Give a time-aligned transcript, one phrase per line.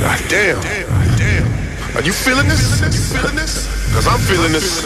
[0.00, 0.16] Ah,
[1.96, 2.80] Are you feeling this?
[3.92, 4.84] Cause I'm feeling this.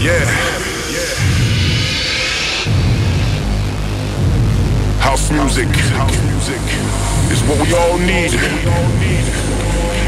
[0.00, 0.24] Yeah.
[5.00, 5.68] House music
[7.30, 8.32] is what we all need.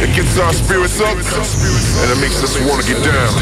[0.02, 3.34] It gets our spirits up and it makes us wanna get down.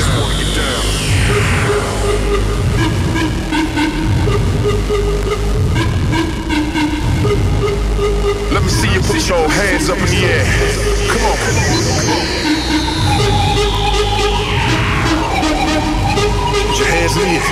[8.82, 10.42] See you put your hands up in the air.
[11.06, 11.38] Come on.
[16.66, 17.46] Put your hands in the air.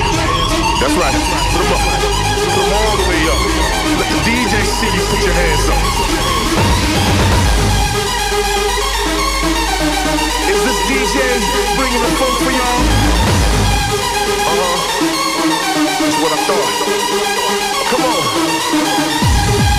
[0.82, 1.14] That's right.
[1.54, 1.82] Put them up.
[2.50, 3.40] Put them all the way up.
[4.00, 5.82] Let the DJ see you put your hands up.
[10.50, 11.14] Is this DJ
[11.78, 12.82] bringing the funk for y'all?
[14.50, 14.78] Uh-huh.
[15.94, 16.75] That's what I thought.
[17.87, 19.69] Come on.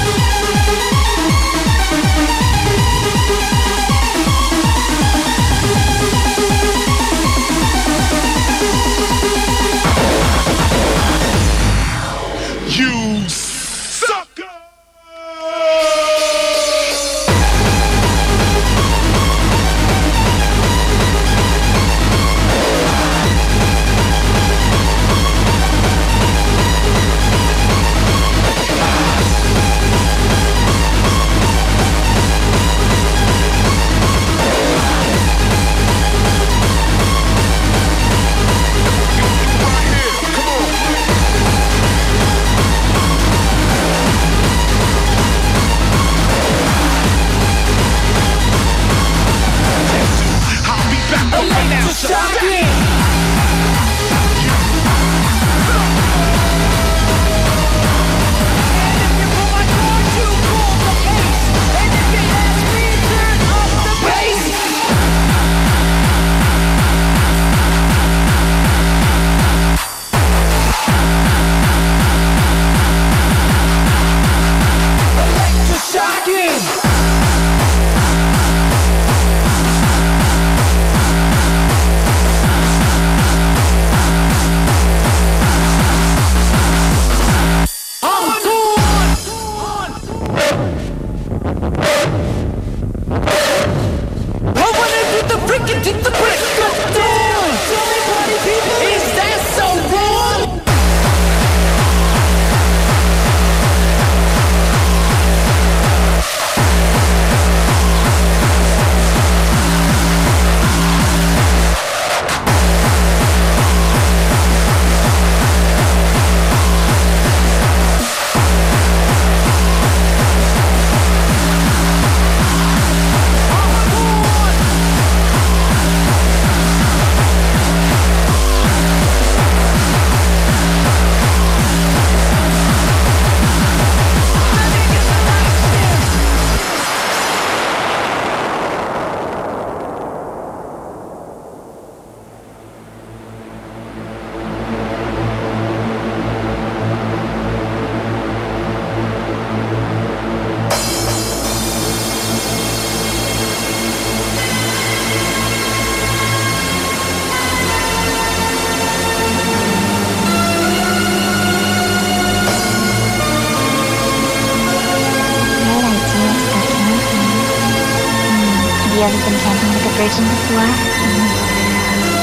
[170.12, 170.28] Virgin?
[170.28, 171.24] Hmm.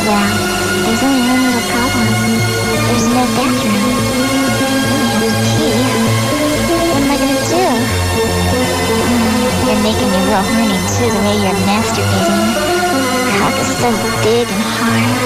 [0.08, 0.28] Well,
[0.84, 2.08] there's only one little problem.
[2.88, 3.88] There's no bathroom.
[5.20, 5.78] No key.
[6.68, 7.64] What am I gonna do?
[9.64, 12.52] You're making me real horny too, the way you're masturbating.
[13.38, 13.88] Cock is so
[14.24, 15.16] big and hard.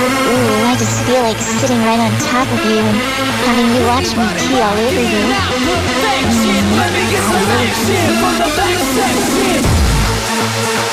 [0.00, 2.96] Ooh, I just feel like sitting right on top of you and
[3.44, 5.24] having you watch me pee all over you.
[5.60, 6.62] Perfection!
[6.76, 9.99] Let me get some action from the back section!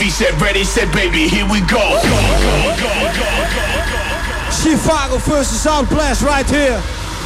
[0.00, 1.76] heavy, said ready, said baby, here we go.
[1.76, 4.50] Go, go, go, go, go, go.
[4.50, 6.80] Z-Vago versus Outblast right here.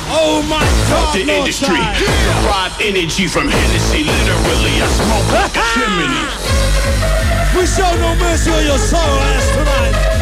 [0.06, 1.76] Oh my God, the industry.
[1.76, 4.04] Derived energy from Hennessy.
[4.04, 6.24] Literally, I smoke like a chimney.
[7.58, 10.13] We show no mercy on your soul ass tonight.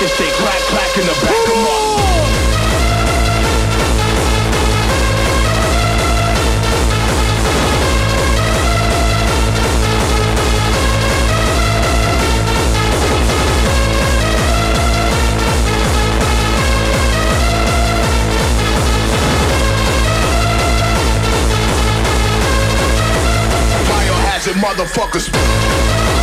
[0.00, 1.60] Jackets, they clack, clack in the back of.
[23.88, 26.19] Biohazard motherfuckers.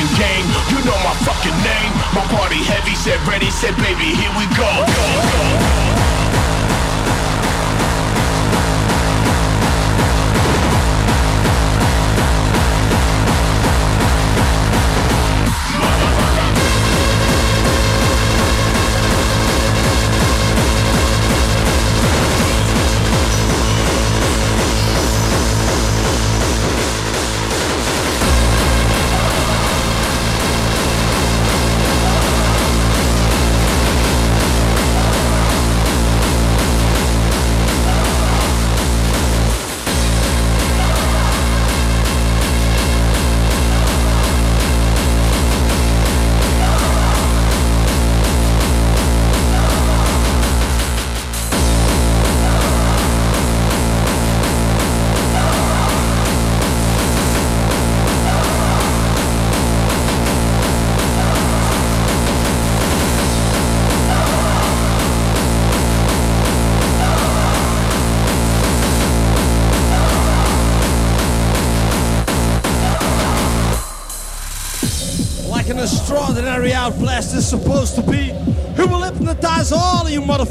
[0.00, 0.46] Fucking game.
[0.70, 1.92] You know my fucking name.
[2.14, 5.09] My party heavy, said ready, said baby, here we go.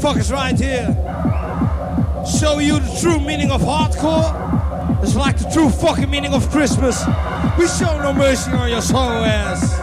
[0.00, 0.86] Motherfuckers right here.
[2.38, 5.02] Show you the true meaning of hardcore.
[5.02, 7.04] It's like the true fucking meaning of Christmas.
[7.58, 9.78] We show no mercy on your sorrow ass.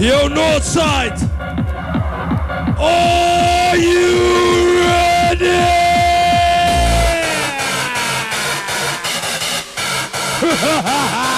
[0.00, 1.20] Yo, Northside.
[2.78, 4.80] Are you
[10.80, 11.30] ready?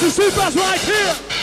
[0.00, 1.39] Fast and Seatbelts right here.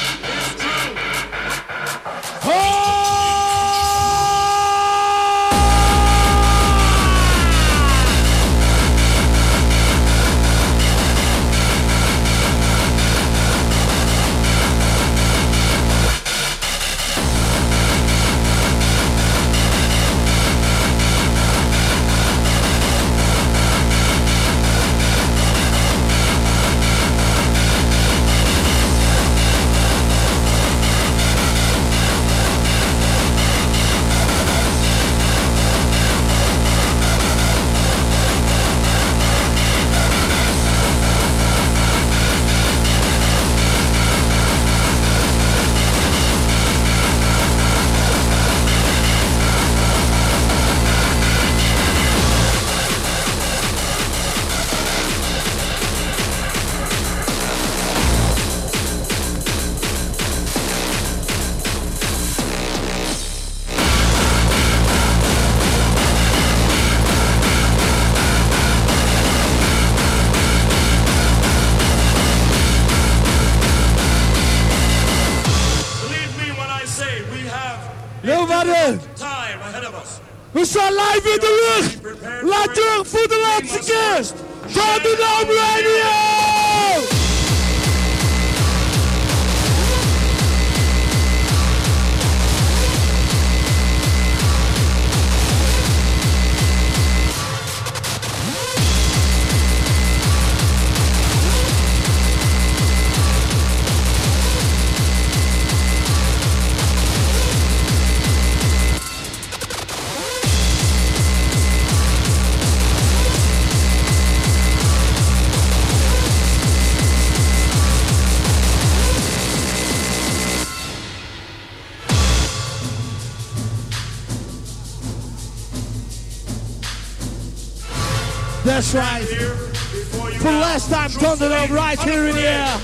[128.78, 129.24] That's right.
[129.24, 132.78] For the last time, thunder it right here in the air.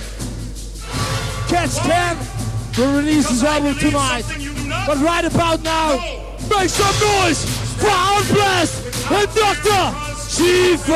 [1.46, 2.18] Catscan
[2.76, 4.26] will release his album tonight.
[4.88, 5.98] But right about now,
[6.50, 7.46] make some noise
[7.78, 9.94] for Outblast and Dr.
[10.36, 10.90] Chief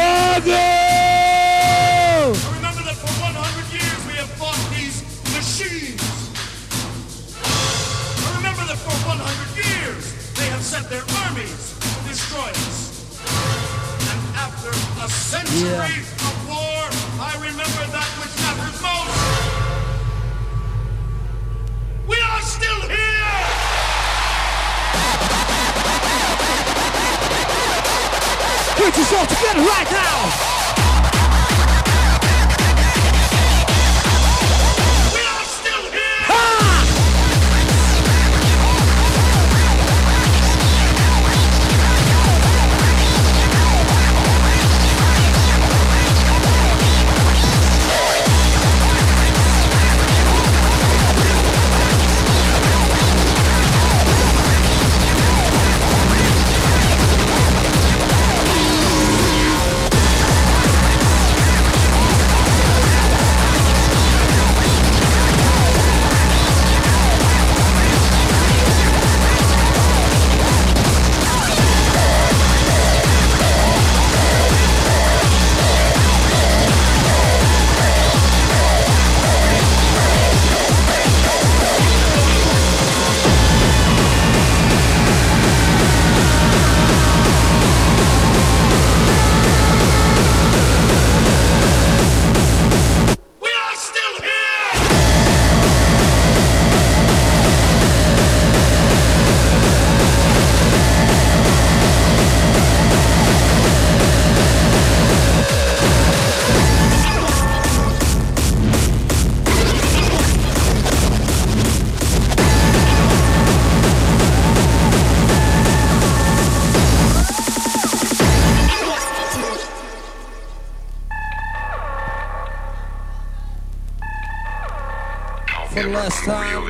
[126.08, 126.67] This time.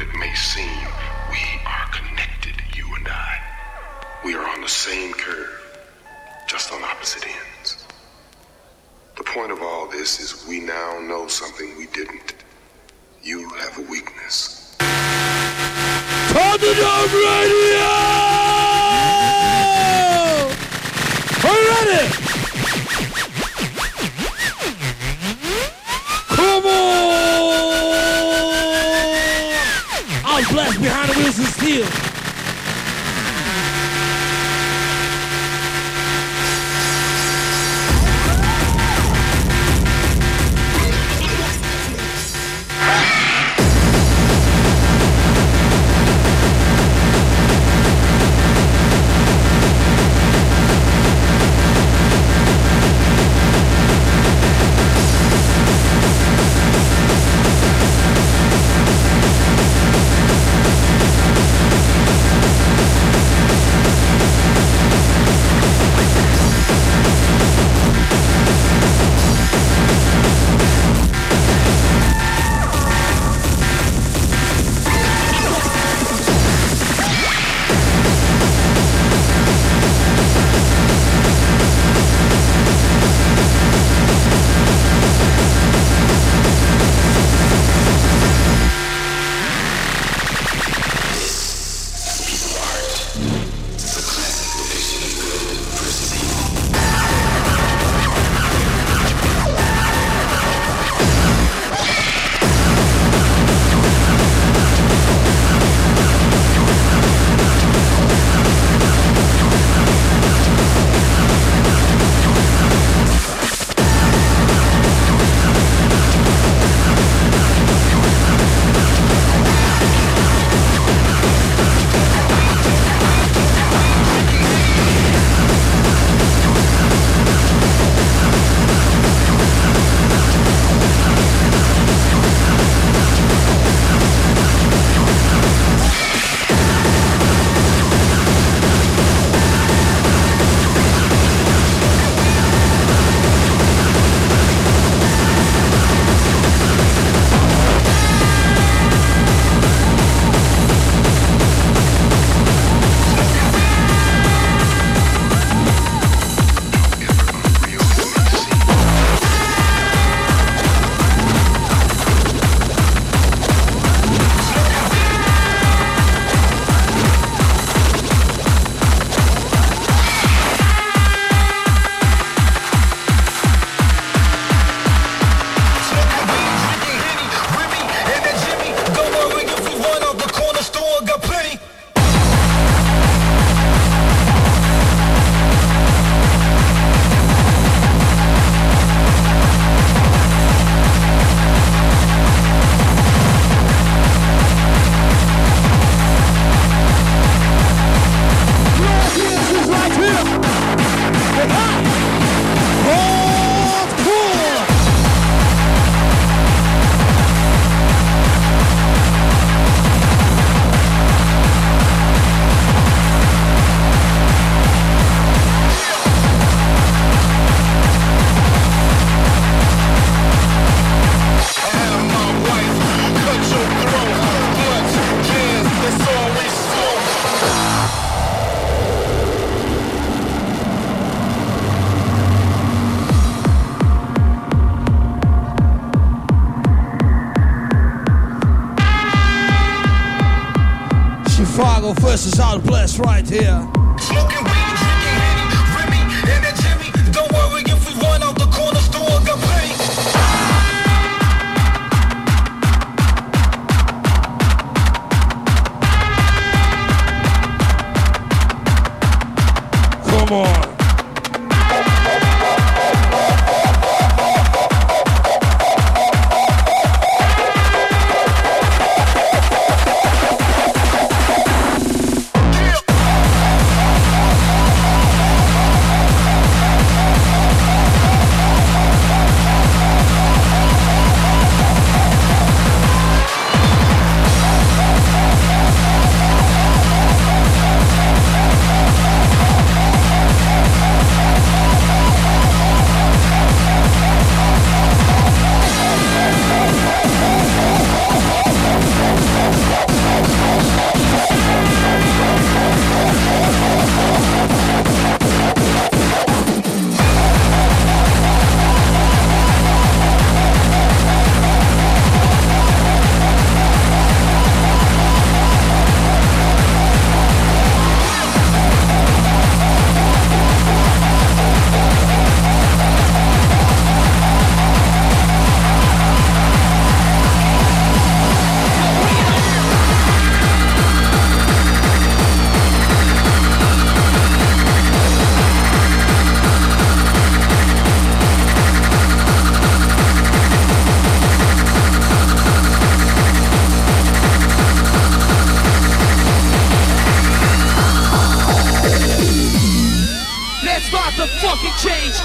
[350.90, 352.16] Let's start the fucking change.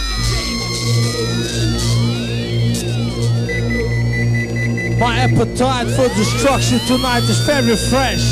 [5.00, 8.22] My appetite for destruction tonight is very fresh.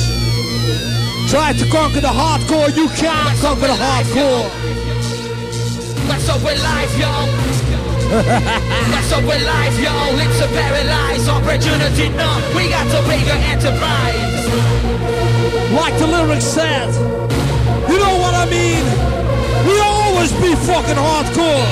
[1.30, 4.46] Try to conquer the hardcore, you can't conquer the hardcore.
[6.06, 7.10] That's how we're live, yo.
[8.90, 9.90] That's how we're live, yo.
[10.14, 12.30] It's a paralyzed opportunity, no.
[12.54, 14.46] We got to bigger enterprise.
[15.72, 16.94] Like the lyrics said,
[17.90, 18.84] you know what I mean?
[19.66, 21.66] We always be fucking hardcore.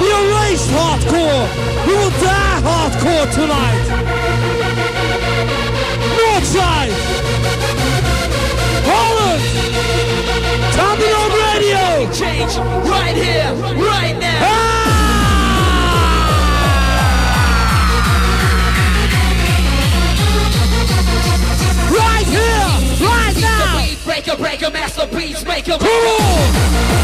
[0.00, 1.46] We are raised hardcore.
[1.86, 3.82] We will die hardcore tonight.
[6.18, 6.92] Northside.
[8.86, 9.42] Holland.
[10.76, 11.82] Thunderdome Radio.
[12.12, 12.52] Change
[12.88, 14.38] right here, right now.
[14.42, 14.78] Ah!
[21.90, 22.68] Right here,
[23.08, 23.86] right now.
[24.04, 25.78] Breaker, breaker, masterpiece maker.
[25.78, 27.01] Come